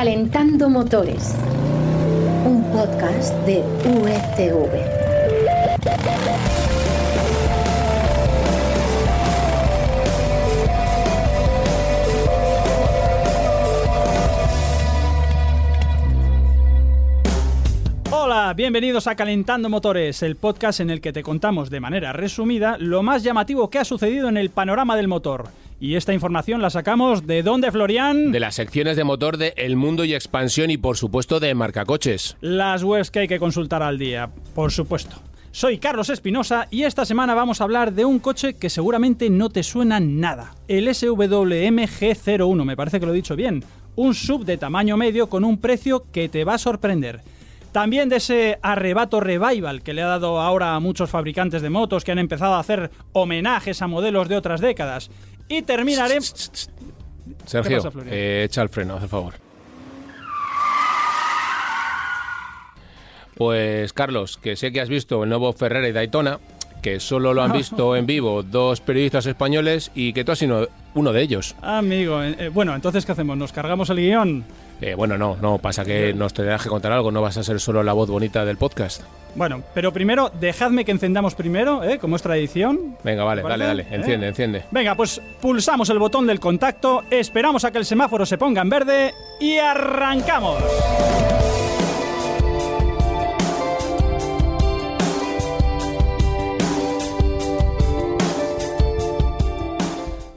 [0.00, 1.34] Calentando Motores,
[2.46, 4.80] un podcast de UETV.
[18.10, 22.78] Hola, bienvenidos a Calentando Motores, el podcast en el que te contamos de manera resumida
[22.78, 25.59] lo más llamativo que ha sucedido en el panorama del motor.
[25.82, 28.32] Y esta información la sacamos de dónde, Florian?
[28.32, 32.36] De las secciones de motor de El Mundo y Expansión y por supuesto de Marcacoches.
[32.42, 35.16] Las webs que hay que consultar al día, por supuesto.
[35.52, 39.48] Soy Carlos Espinosa y esta semana vamos a hablar de un coche que seguramente no
[39.48, 40.54] te suena nada.
[40.68, 43.64] El SWM G01, me parece que lo he dicho bien.
[43.96, 47.22] Un sub de tamaño medio con un precio que te va a sorprender.
[47.72, 52.04] También de ese arrebato revival que le ha dado ahora a muchos fabricantes de motos
[52.04, 55.10] que han empezado a hacer homenajes a modelos de otras décadas.
[55.50, 56.20] Y terminaré...
[57.44, 59.34] Sergio, pasa, eh, echa el freno, haz el favor.
[63.34, 66.38] Pues Carlos, que sé que has visto el nuevo Ferrari Daytona,
[66.82, 70.68] que solo lo han visto en vivo dos periodistas españoles y que tú has sido
[70.94, 71.56] uno de ellos.
[71.62, 73.36] Amigo, eh, bueno, entonces ¿qué hacemos?
[73.36, 74.44] ¿Nos cargamos el guion?
[74.80, 77.60] Eh, bueno, no, no, pasa que nos tendrás que contar algo, no vas a ser
[77.60, 79.02] solo la voz bonita del podcast.
[79.34, 81.98] Bueno, pero primero, dejadme que encendamos primero, ¿eh?
[81.98, 82.96] como es tradición.
[83.04, 84.28] Venga, vale, ¿Te dale, dale, enciende, ¿Eh?
[84.30, 84.62] enciende.
[84.70, 88.70] Venga, pues pulsamos el botón del contacto, esperamos a que el semáforo se ponga en
[88.70, 90.58] verde y arrancamos.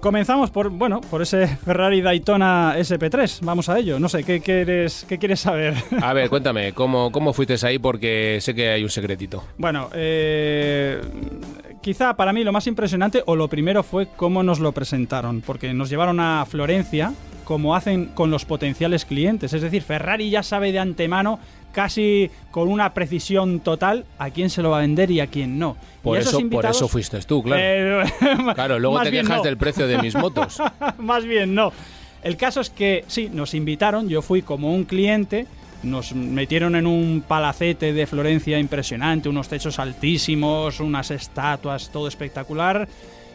[0.04, 3.40] Comenzamos por, bueno, por ese Ferrari Daytona SP3.
[3.42, 4.02] Vamos a ello.
[4.02, 5.76] No sé, ¿qué quieres, qué quieres saber?
[6.02, 7.80] A ver, cuéntame, ¿cómo, ¿cómo fuiste ahí?
[7.80, 9.46] Porque sé que hay un secretito.
[9.58, 11.00] Bueno, eh,
[11.82, 15.74] quizá para mí lo más impresionante o lo primero fue cómo nos lo presentaron, porque
[15.74, 17.14] nos llevaron a Florencia
[17.46, 19.54] como hacen con los potenciales clientes.
[19.54, 21.40] Es decir, Ferrari ya sabe de antemano,
[21.74, 25.60] casi con una precisión total, a quién se lo va a vender y a quién
[25.60, 25.76] no.
[26.02, 27.62] Por eso, por eso fuiste tú, claro.
[27.62, 28.06] Eh,
[28.56, 29.44] claro, luego te quejas no.
[29.44, 30.62] del precio de mis motos.
[31.00, 31.74] Más bien no.
[32.24, 35.46] El caso es que sí, nos invitaron, yo fui como un cliente,
[35.84, 42.88] nos metieron en un palacete de Florencia impresionante, unos techos altísimos, unas estatuas, todo espectacular.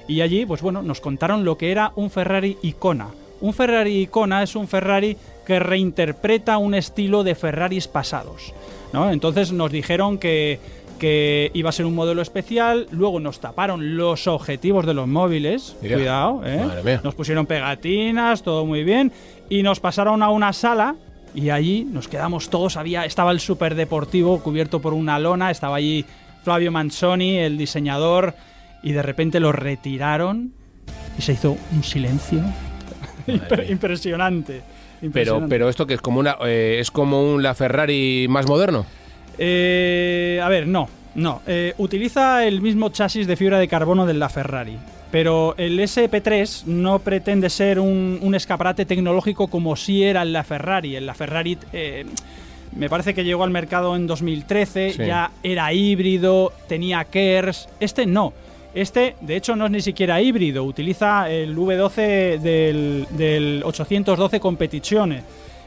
[0.07, 3.09] Y allí, pues bueno, nos contaron lo que era un Ferrari Icona.
[3.41, 5.17] Un Ferrari Icona es un Ferrari
[5.47, 8.53] que reinterpreta un estilo de Ferraris pasados.
[8.93, 9.11] ¿no?
[9.11, 10.61] Entonces nos dijeron que,
[10.99, 15.77] que iba a ser un modelo especial, luego nos taparon los objetivos de los móviles,
[15.81, 17.01] Mira, cuidado, ¿eh?
[17.03, 19.13] nos pusieron pegatinas, todo muy bien,
[19.49, 20.97] y nos pasaron a una sala
[21.35, 26.05] y allí nos quedamos todos, había, estaba el superdeportivo cubierto por una lona, estaba allí
[26.43, 28.35] Flavio Manzoni, el diseñador,
[28.83, 30.53] y de repente lo retiraron
[31.19, 32.43] y se hizo un silencio
[33.69, 34.63] Impresionante.
[35.13, 38.85] Pero, pero esto que es como una eh, es como un la Ferrari más moderno.
[39.39, 41.43] Eh, a ver, no, no.
[41.47, 44.77] Eh, utiliza el mismo chasis de fibra de carbono de la Ferrari.
[45.11, 50.45] Pero el SP3 no pretende ser un, un escaparate tecnológico como si era en la
[50.45, 50.97] Ferrari.
[50.97, 52.05] En la Ferrari eh,
[52.77, 55.07] me parece que llegó al mercado en 2013, Sí.
[55.07, 57.69] ya era híbrido, tenía KERS.
[57.81, 58.35] Este no.
[58.75, 60.65] Este, de hecho, no es ni siquiera híbrido.
[60.65, 65.23] Utiliza el V12 del, del 812 Competizione.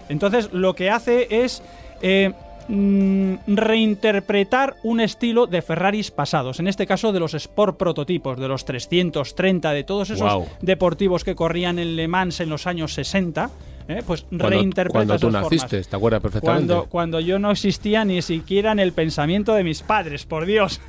[0.09, 1.63] Entonces, lo que hace es
[2.01, 2.31] eh,
[2.67, 6.59] mm, reinterpretar un estilo de Ferraris pasados.
[6.59, 11.35] En este caso, de los Sport prototipos, de los 330, de todos esos deportivos que
[11.35, 13.49] corrían en Le Mans en los años 60.
[13.87, 15.87] Eh, Pues Cuando, reinterpreta cuando tú esas naciste, formas.
[15.87, 16.67] ¿te acuerdas perfectamente?
[16.73, 20.79] Cuando, cuando yo no existía ni siquiera en el pensamiento de mis padres, por Dios.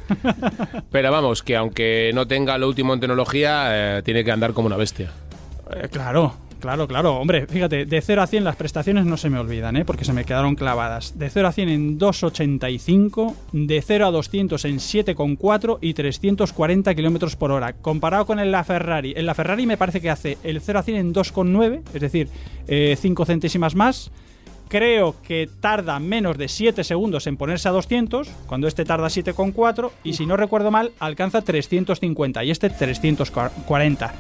[0.91, 4.67] Pero vamos, que aunque no tenga lo último en tecnología, eh, tiene que andar como
[4.67, 5.11] una bestia.
[5.75, 7.17] Eh, claro, claro, claro.
[7.17, 9.85] Hombre, fíjate, de 0 a 100 las prestaciones no se me olvidan, ¿eh?
[9.85, 11.19] porque se me quedaron clavadas.
[11.19, 17.37] De 0 a 100 en 2,85, de 0 a 200 en 7,4 y 340 kilómetros
[17.37, 17.75] por hora.
[17.75, 20.83] Comparado con el la Ferrari, en la Ferrari me parece que hace el 0 a
[20.83, 22.29] 100 en 2,9, es decir,
[22.97, 24.11] 5 centésimas más.
[24.69, 29.91] Creo que tarda menos de 7 segundos en ponerse a 200, cuando este tarda 7,4,
[30.05, 34.15] y si no recuerdo mal, alcanza 350 y este 340.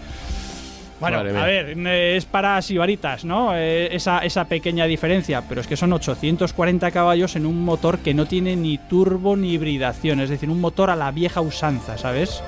[1.02, 3.54] Bueno, Madre a ver, eh, es para sibaritas, ¿no?
[3.56, 8.14] Eh, esa, esa pequeña diferencia, pero es que son 840 caballos en un motor que
[8.14, 12.42] no tiene ni turbo ni hibridación, es decir, un motor a la vieja usanza, ¿sabes?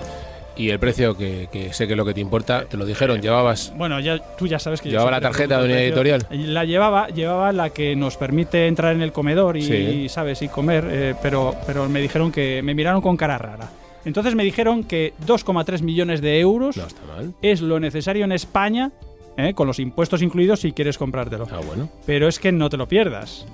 [0.56, 3.20] Y el precio, que, que sé que es lo que te importa, te lo dijeron,
[3.20, 3.72] llevabas...
[3.76, 6.22] Bueno, ya tú ya sabes que yo ¿Llevaba la tarjeta de unidad precio.
[6.30, 10.08] La llevaba, llevaba la que nos permite entrar en el comedor y, Sí.
[10.08, 13.68] sabes, y comer, eh, pero, pero me dijeron que me miraron con cara rara.
[14.04, 17.34] Entonces me dijeron que 2,3 millones de euros No está mal.
[17.42, 18.92] es lo necesario en España
[19.36, 19.54] ¿eh?
[19.54, 21.46] con los impuestos incluidos si quieres comprártelo.
[21.50, 21.88] Ah, bueno.
[22.06, 23.46] Pero es que no te lo pierdas.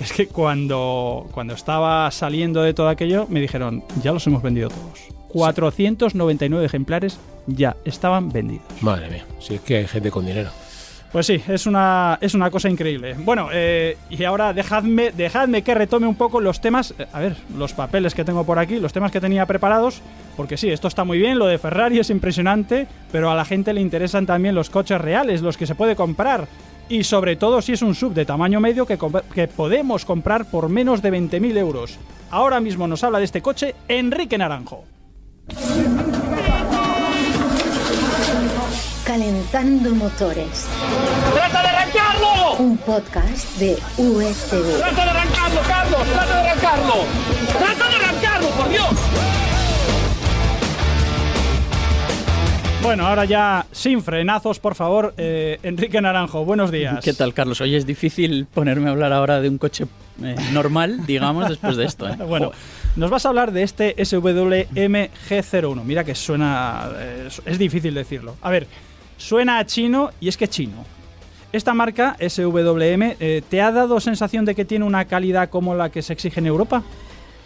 [0.00, 4.68] Es que cuando, cuando estaba saliendo de todo aquello, me dijeron, ya los hemos vendido
[4.68, 5.00] todos.
[5.28, 8.64] 499 ejemplares ya estaban vendidos.
[8.80, 10.50] Madre mía, si es que hay gente con dinero.
[11.12, 13.14] Pues sí, es una, es una cosa increíble.
[13.18, 17.36] Bueno, eh, y ahora dejadme, dejadme que retome un poco los temas, eh, a ver,
[17.54, 20.00] los papeles que tengo por aquí, los temas que tenía preparados,
[20.38, 23.74] porque sí, esto está muy bien, lo de Ferrari es impresionante, pero a la gente
[23.74, 26.48] le interesan también los coches reales, los que se puede comprar.
[26.88, 28.98] Y sobre todo si es un sub de tamaño medio que,
[29.34, 31.98] que podemos comprar por menos de 20.000 euros.
[32.30, 34.84] Ahora mismo nos habla de este coche Enrique Naranjo.
[39.12, 40.66] Calentando motores.
[41.34, 42.56] ¡Trata de arrancarlo!
[42.60, 44.78] Un podcast de USV.
[44.78, 46.00] ¡Trata de arrancarlo, Carlos!
[46.14, 46.94] ¡Trata de arrancarlo!
[47.58, 48.88] ¡Trata de arrancarlo, por Dios!
[52.82, 57.04] Bueno, ahora ya sin frenazos, por favor, eh, Enrique Naranjo, buenos días.
[57.04, 57.60] ¿Qué tal, Carlos?
[57.60, 59.84] Oye, es difícil ponerme a hablar ahora de un coche
[60.22, 62.08] eh, normal, digamos, después de esto.
[62.08, 62.16] ¿eh?
[62.16, 62.50] Bueno,
[62.96, 65.84] nos vas a hablar de este SWMG01.
[65.84, 66.88] Mira que suena.
[66.96, 68.36] eh, es difícil decirlo.
[68.40, 68.66] A ver,
[69.16, 70.84] suena a chino y es que chino.
[71.52, 75.90] Esta marca, SWM, eh, ¿te ha dado sensación de que tiene una calidad como la
[75.90, 76.82] que se exige en Europa?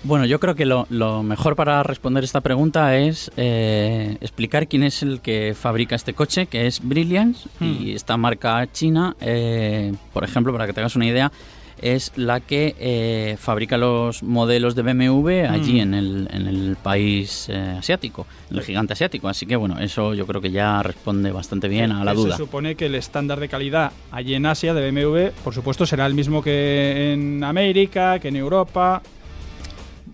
[0.05, 4.85] Bueno, yo creo que lo, lo mejor para responder esta pregunta es eh, explicar quién
[4.85, 10.23] es el que fabrica este coche, que es Brilliance, y esta marca china, eh, por
[10.23, 11.33] ejemplo, para que te hagas una idea,
[11.83, 17.49] es la que eh, fabrica los modelos de BMW allí en, el, en el país
[17.49, 19.29] eh, asiático, en el gigante asiático.
[19.29, 22.37] Así que bueno, eso yo creo que ya responde bastante bien a la Eh, duda.
[22.37, 26.07] Se supone que el estándar de calidad allí en Asia de BMW, por supuesto, será
[26.07, 29.03] el mismo que en América, que en Europa.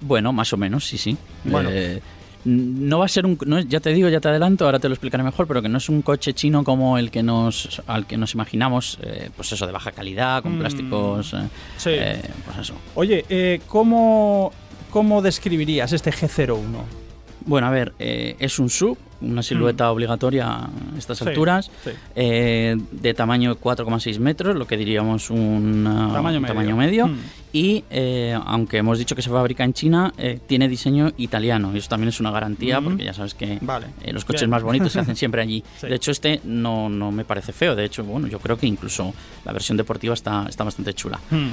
[0.01, 1.17] Bueno, más o menos, sí, sí.
[1.45, 1.69] Bueno.
[1.73, 2.01] Eh,
[2.45, 4.95] no va a ser un, no, ya te digo, ya te adelanto, ahora te lo
[4.95, 8.17] explicaré mejor, pero que no es un coche chino como el que nos, al que
[8.17, 11.37] nos imaginamos, eh, pues eso de baja calidad, con Mm, plásticos, eh,
[11.77, 11.91] sí.
[11.93, 12.75] eh, pues eso.
[12.95, 14.53] Oye, eh, ¿cómo,
[14.91, 16.59] ¿cómo describirías este G01?
[17.45, 21.25] Bueno, a ver, eh, es un sub, una silueta obligatoria a estas Mm.
[21.25, 21.91] Sí, alturas, sí.
[22.15, 26.55] eh, de tamaño 4,6 metros, lo que diríamos un ah, Tamaño un medio.
[26.55, 27.07] tamaño medio.
[27.09, 27.19] Mm.
[27.55, 31.71] Y eh, aunque hemos dicho que se fabrica en China, eh, tiene diseño italiano.
[31.75, 32.85] Y eso también es una garantía, Mm.
[32.85, 33.89] porque ya sabes que Vale.
[34.03, 34.51] eh, los coches Bien.
[34.51, 35.63] más bonitos se hacen siempre allí.
[35.81, 35.87] Sí.
[35.87, 37.77] De hecho, este no, no me parece feo.
[37.77, 39.13] De hecho, bueno, yo creo que incluso
[39.45, 41.21] la versión deportiva está, está bastante chula.
[41.31, 41.51] Hmm.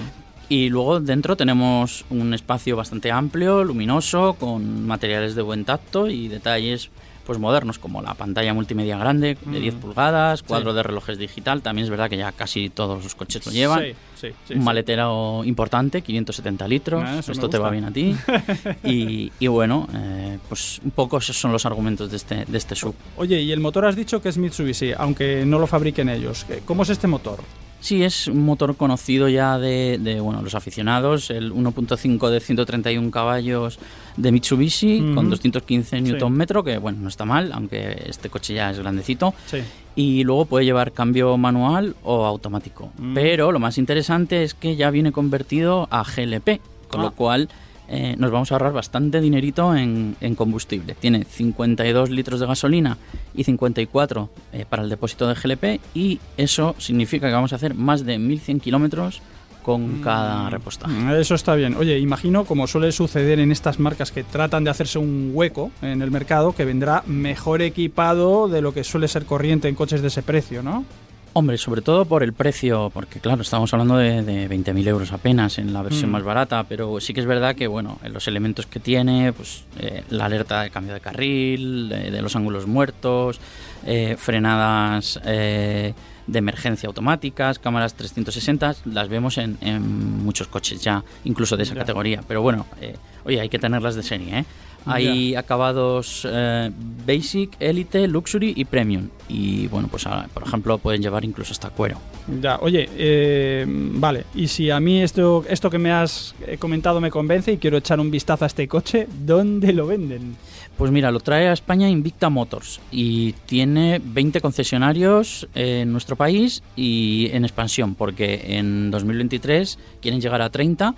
[0.47, 6.27] Y luego dentro tenemos un espacio bastante amplio, luminoso, con materiales de buen tacto y
[6.27, 6.89] detalles
[7.29, 9.61] pues modernos como la pantalla multimedia grande de Mm.
[9.61, 10.77] 10 pulgadas, cuadro Sí.
[10.77, 13.81] de relojes digital, también es verdad que ya casi todos los coches lo llevan.
[13.81, 18.15] Sí, sí, sí, un maletero importante, 570 litros, Ah, esto te va bien a ti.
[18.83, 22.73] y, y bueno, eh, pues un poco esos son los argumentos de este, de este
[22.73, 22.95] sub.
[23.17, 26.47] Oye, y el motor has dicho que es Mitsubishi, aunque no lo fabriquen ellos.
[26.65, 27.37] ¿Cómo es este motor?
[27.81, 33.09] Sí, es un motor conocido ya de, de, bueno, los aficionados, el 1.5 de 131
[33.09, 33.79] caballos
[34.17, 36.11] de Mitsubishi con 215 Sí.
[36.13, 39.33] Nm, que bueno, no está mal, aunque este coche ya es grandecito.
[39.45, 39.59] Sí.
[39.95, 42.91] Y luego puede llevar cambio manual o automático.
[42.97, 43.13] Mm.
[43.13, 46.59] Pero lo más interesante es que ya viene convertido a GLP,
[46.89, 47.03] con Ah.
[47.05, 47.47] lo cual
[47.89, 50.95] eh, nos vamos a ahorrar bastante dinerito en, en combustible.
[50.95, 52.97] Tiene 52 litros de gasolina
[53.33, 57.73] y 54 eh, para el depósito de GLP y eso significa que vamos a hacer
[57.73, 59.21] más de 1100 kilómetros
[59.63, 60.93] con cada repostaje.
[60.93, 61.75] Mm, Eso está bien.
[61.75, 66.01] Oye, imagino, como suele suceder en estas marcas que tratan de hacerse un hueco en
[66.01, 70.07] el mercado, que vendrá mejor equipado de lo que suele ser corriente en coches de
[70.07, 70.85] ese precio, ¿no?
[71.33, 75.59] Hombre, sobre todo por el precio, porque claro, estamos hablando de, de 20.000 euros apenas
[75.59, 76.13] en la versión Mm.
[76.13, 79.63] más barata, pero sí que es verdad que, bueno, en los elementos que tiene, pues
[79.77, 83.39] eh, la alerta de cambio de carril, de, de los ángulos muertos,
[83.85, 85.93] eh, frenadas eh,
[86.25, 91.75] de emergencia automáticas, cámaras 360, las vemos en, en muchos coches ya, incluso de esa
[91.75, 91.81] Ya.
[91.81, 92.21] categoría.
[92.27, 94.45] Pero bueno, eh, oye, hay que tenerlas de serie, ¿eh?
[94.85, 96.71] Hay acabados eh,
[97.05, 99.09] Basic, Elite, Luxury y Premium.
[99.27, 101.99] Y bueno, pues ahora, por ejemplo, pueden llevar incluso hasta cuero.
[102.41, 107.01] Ya, oye, eh, vale, y si a mí esto, esto que me has eh, comentado
[107.01, 110.35] me convence y quiero echar un vistazo a este coche, ¿dónde lo venden?
[110.77, 116.63] Pues mira, lo trae a España Invicta Motors y tiene 20 concesionarios en nuestro país
[116.77, 120.95] y en expansión, porque en 2023 quieren llegar a 30.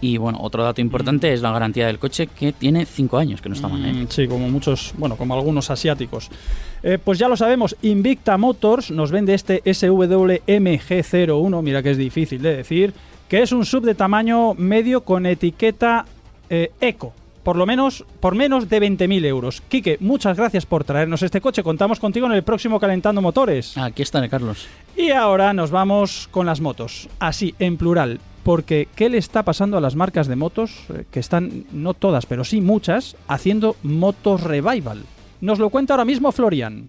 [0.00, 3.48] Y bueno, otro dato importante es la garantía del coche que tiene 5 años, que
[3.48, 3.84] no está mal.
[3.84, 3.92] ¿eh?
[3.92, 6.30] Mm, Sí, como muchos, bueno, como algunos asiáticos.
[6.82, 12.42] Eh, pues ya lo sabemos, Invicta Motors nos vende este SWMG01, mira que es difícil
[12.42, 12.92] de decir,
[13.28, 16.04] que es un sub de tamaño medio con etiqueta
[16.48, 17.12] eh, eco.
[17.42, 19.62] por lo menos por menos de 20.000 euros.
[19.68, 21.62] Quique, muchas gracias por traernos este coche.
[21.62, 23.76] Contamos contigo en el próximo Calentando Motores.
[23.78, 24.66] Aquí estaré, Carlos.
[24.96, 28.18] Y ahora nos vamos con las motos, así, en plural.
[28.46, 30.84] Porque, ¿qué le está pasando a las marcas de motos?
[30.90, 35.02] eh, Que están, no todas, pero sí muchas, haciendo motos revival.
[35.40, 36.88] Nos lo cuenta ahora mismo Florian.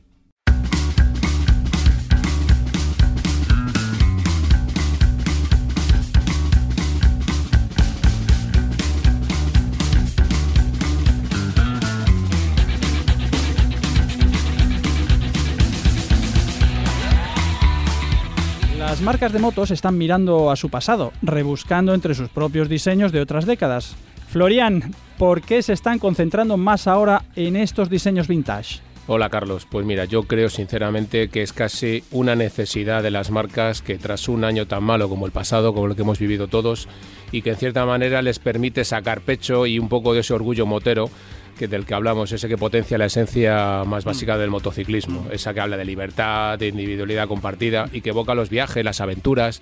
[18.98, 23.22] Las marcas de motos están mirando a su pasado, rebuscando entre sus propios diseños de
[23.22, 23.96] otras décadas.
[24.28, 28.80] Florian, ¿por qué se están concentrando más ahora en estos diseños vintage?
[29.06, 33.84] Hola Carlos, pues mira, yo creo sinceramente que es casi una necesidad de las marcas
[33.84, 36.90] que tras un año tan malo como el pasado, como lo que hemos vivido todos,
[37.32, 40.66] y que en cierta manera les permite sacar pecho y un poco de ese orgullo
[40.66, 41.12] motero
[41.58, 45.60] que del que hablamos, ese que potencia la esencia más básica del motociclismo, esa que
[45.60, 49.62] habla de libertad, de individualidad compartida y que evoca los viajes, las aventuras,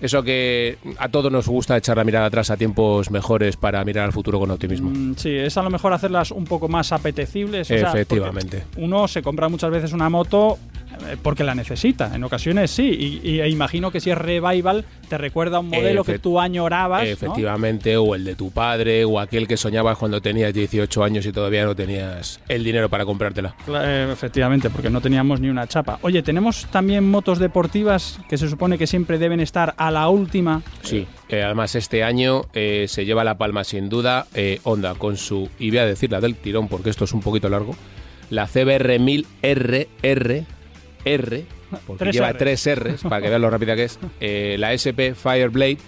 [0.00, 4.04] eso que a todos nos gusta echar la mirada atrás a tiempos mejores para mirar
[4.04, 4.90] al futuro con optimismo.
[4.90, 7.70] Mm, sí, es a lo mejor hacerlas un poco más apetecibles.
[7.70, 8.64] o sea, Efectivamente.
[8.76, 10.58] uno se compra muchas veces una moto
[11.22, 12.14] porque la necesita.
[12.14, 13.20] En ocasiones sí.
[13.22, 16.40] Y, y- e imagino que si es revival, te recuerda a un modelo que tú
[16.40, 17.02] añorabas.
[17.04, 17.08] ¿no?
[17.08, 21.32] Efectivamente, o el de tu padre, o aquel que soñabas cuando tenías 18 años y
[21.32, 23.54] todavía no tenías el dinero para comprártela.
[23.68, 25.98] Eh, efectivamente, porque no teníamos ni una chapa.
[26.02, 30.62] Oye, tenemos también motos deportivas que se supone que siempre deben estar a la última.
[30.82, 35.16] Sí, eh, además este año eh, se lleva la palma sin duda eh, Honda con
[35.16, 37.74] su, y voy a decir la del tirón porque esto es un poquito largo,
[38.30, 40.44] la CBR 1000 RR,
[41.04, 41.44] R,
[41.86, 42.38] porque lleva Rs.
[42.38, 45.78] tres Rs, para que vean lo rápida que es, eh, la SP Fireblade,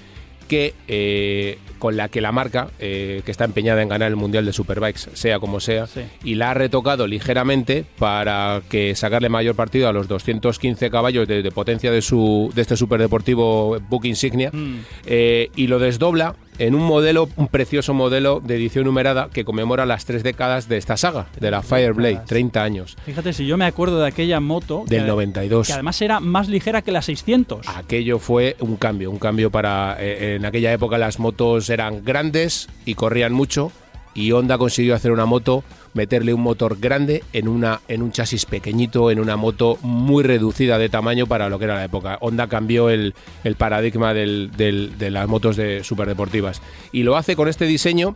[0.48, 4.46] que eh, con la que la marca, eh, que está empeñada en ganar el Mundial
[4.46, 6.02] de Superbikes, sea como sea, Sí.
[6.22, 11.42] y la ha retocado ligeramente para que sacarle mayor partido a los 215 caballos de,
[11.42, 14.76] de potencia de, su, de este superdeportivo Book Insignia, Mm.
[15.06, 19.86] eh, y lo desdobla en un modelo, un precioso modelo de edición numerada que conmemora
[19.86, 22.28] las tres décadas de esta saga, de la Fireblade, décadas.
[22.28, 24.84] 30 años, Fíjate, si yo me acuerdo de aquella moto.
[24.86, 25.66] del que, 92.
[25.66, 27.66] Que además era más ligera que la 600.
[27.68, 29.96] Aquello fue un cambio, un cambio para...
[30.00, 33.72] eh, en aquella época las motos eran grandes y corrían mucho
[34.14, 35.62] y Honda consiguió hacer una moto,
[35.96, 40.78] meterle un motor grande en, una, en un chasis pequeñito, en una moto muy reducida
[40.78, 42.18] de tamaño para lo que era la época.
[42.20, 46.62] Honda cambió el, el paradigma del- del- de las motos de superdeportivas
[46.92, 48.14] y lo hace con este diseño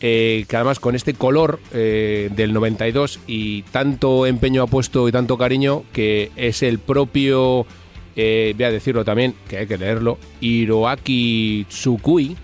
[0.00, 5.12] eh, que además con este color eh, del 92 y tanto empeño ha puesto y
[5.12, 7.66] tanto cariño que es el propio,
[8.14, 12.36] eh, voy a decirlo también, que hay que leerlo, Hiroaki Tsukui,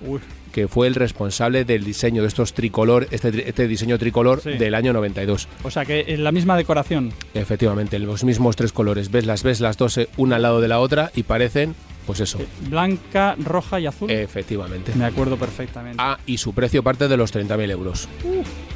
[0.54, 4.50] que fue el responsable del diseño de estos tricolor, este, este diseño tricolor Sí.
[4.52, 5.48] del año 92.
[5.64, 7.12] o sea que es la misma decoración.
[7.34, 9.10] Efectivamente, los mismos tres colores.
[9.10, 11.74] Ves las ves las dos eh, una al lado de la otra y parecen,
[12.06, 14.08] pues eso, Blanca, roja y azul.
[14.10, 14.92] efectivamente.
[14.94, 15.96] Me acuerdo perfectamente.
[16.00, 18.08] Ah, y su precio parte de los 30.000 euros.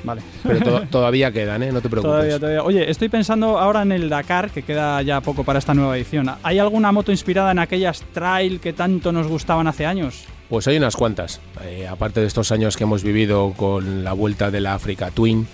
[0.03, 0.23] Vale.
[0.43, 1.71] Pero to- todavía quedan, ¿eh?
[1.71, 2.11] No te preocupes.
[2.13, 2.63] Todavía, todavía.
[2.65, 6.29] Oye, estoy pensando ahora en el Dakar, que queda ya poco para esta nueva edición.
[6.43, 10.25] ¿Hay alguna moto inspirada en aquellas trail que tanto nos gustaban hace años?
[10.49, 11.41] Pues hay unas cuantas.
[11.65, 15.47] Eh, aparte de estos años que hemos vivido con la vuelta de la Africa Twin,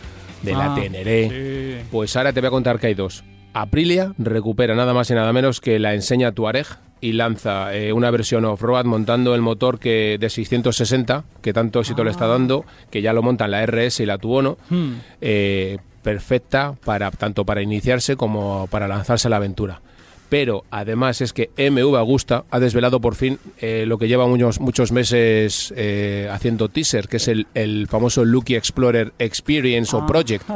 [0.42, 1.86] de la Ah, Teneré, Sí.
[1.90, 3.24] pues ahora te voy a contar que hay dos.
[3.54, 6.66] Aprilia recupera nada más y nada menos que la enseña Tuareg
[7.00, 12.04] y lanza eh, una versión off-road montando el motor que de 660, que tanto éxito
[12.04, 14.94] le está dando, que ya lo montan la RS y la Tuono, Hmm.
[15.20, 19.80] eh, perfecta para tanto para iniciarse como para lanzarse a la aventura.
[20.28, 24.59] Pero además es que MV Agusta ha desvelado por fin eh, lo que lleva muchos,
[24.61, 30.07] muchos meses eh, haciendo teaser, que es el, el famoso Lucky Explorer Experience o Ah.
[30.07, 30.45] Project.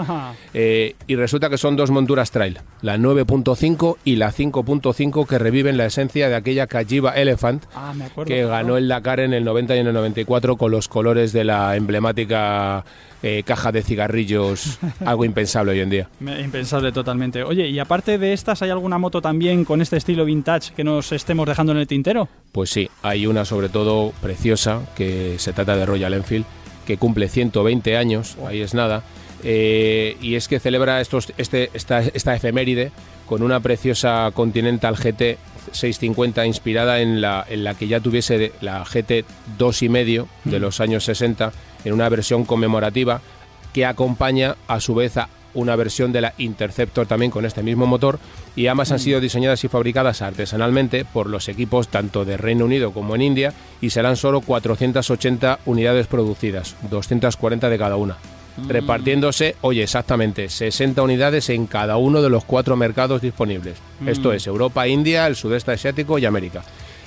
[0.55, 5.77] Eh, y resulta que son dos monturas trail, la 9.5 y la 5.5 que reviven
[5.77, 8.29] la esencia de aquella Kajiba Elephant Ah, acuerdo.
[8.29, 11.45] que ganó el Dakar en el 90 y en el 94 con los colores de
[11.45, 12.85] la emblemática
[13.23, 16.09] eh, caja de cigarrillos, algo impensable hoy en día.
[16.21, 17.43] Impensable totalmente.
[17.43, 21.13] Oye, y aparte de estas, ¿hay alguna moto también con este estilo vintage que nos
[21.13, 22.29] estemos dejando en el tintero?
[22.53, 26.45] Pues sí, hay una sobre todo preciosa, que se trata de Royal Enfield,
[26.87, 29.03] que cumple 120 años, ahí es nada,
[29.45, 32.93] eh, y es que celebra estos, este, esta, esta efeméride
[33.27, 35.39] con una preciosa Continental GT
[35.73, 39.25] 650 inspirada en la, en la que ya tuviese la GT
[39.59, 41.53] 2,5 de los años 60
[41.85, 43.21] en una versión conmemorativa
[43.73, 47.87] que acompaña a su vez a una versión de la Interceptor también con este mismo
[47.87, 48.19] motor
[48.55, 52.93] y ambas han sido diseñadas y fabricadas artesanalmente por los equipos tanto de Reino Unido
[52.93, 58.17] como en India y serán solo 480 unidades producidas, 240 de cada una.
[58.67, 63.79] repartiéndose, oye, exactamente, 60 unidades en cada uno de los cuatro mercados disponibles.
[64.05, 66.65] Esto es Europa, India, el sudeste asiático y América.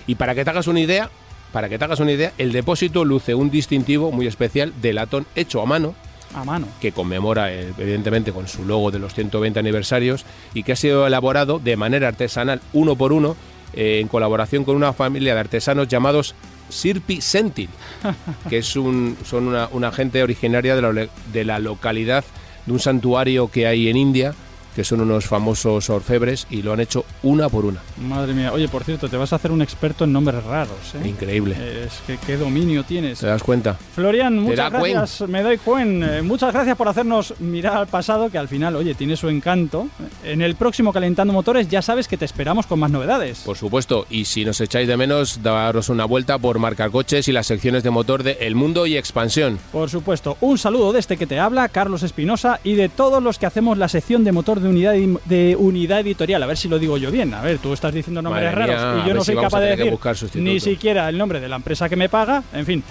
[0.08, 1.10] Y para que te hagas una idea,
[1.52, 5.26] para que te hagas una idea, el depósito luce un distintivo muy especial de latón
[5.36, 5.96] hecho a mano,
[6.34, 6.68] A mano.
[6.80, 11.06] que conmemora eh, evidentemente con su logo de los 120 aniversarios y que ha sido
[11.06, 13.36] elaborado de manera artesanal uno por uno
[13.74, 16.36] eh, en colaboración con una familia de artesanos llamados
[16.70, 17.70] Sirpi Sentil,
[18.50, 22.24] que es un, son una, una gente originaria de la, de la localidad
[22.66, 24.34] de un santuario que hay en India,
[24.76, 27.82] que son unos famosos orfebres y lo han hecho una por una.
[27.98, 28.52] Madre mía.
[28.54, 31.08] Oye, por cierto, te vas a hacer un experto en nombres raros, ¿eh?
[31.08, 31.56] Increíble.
[31.86, 33.20] Es que qué dominio tienes.
[33.20, 33.78] ¿Te das cuenta?
[33.96, 34.94] Florian, muchas da cuen?
[34.94, 35.30] gracias.
[35.30, 36.04] Me doy cuen.
[36.04, 39.88] Eh, muchas gracias por hacernos mirar al pasado, que al final, oye, tiene su encanto.
[40.24, 43.40] En el próximo Calentando Motores ya sabes que te esperamos con más novedades.
[43.40, 47.32] Por supuesto, y si nos echáis de menos, daros una vuelta por Marca Coches y
[47.32, 49.60] las secciones de motor de El Mundo y Expansión.
[49.72, 53.38] Por supuesto, un saludo de este que te habla, Carlos Espinosa, y de todos los
[53.40, 54.94] que hacemos la sección de motor de unidad,
[55.26, 56.44] de unidad editorial.
[56.44, 57.34] A ver si lo digo yo bien.
[57.34, 59.38] A ver, tú estás diciendo nombres Madre mía, raros a y yo no si soy
[59.38, 59.98] a capaz de decir
[60.36, 62.44] ni siquiera el nombre de la empresa que me paga.
[62.54, 62.84] En fin.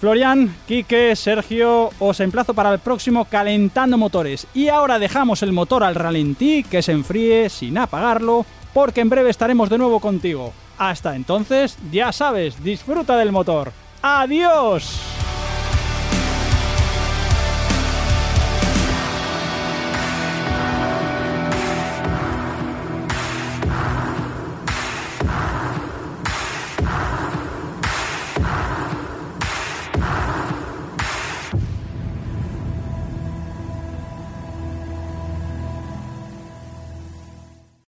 [0.00, 4.46] Florian, Quique, Sergio, os emplazo para el próximo Calentando Motores.
[4.52, 8.44] Y ahora dejamos el motor al ralentí, que se enfríe sin apagarlo,
[8.74, 10.52] porque en breve estaremos de nuevo contigo.
[10.76, 13.72] Hasta entonces, ya sabes, disfruta del motor.
[14.02, 15.13] ¡Adiós!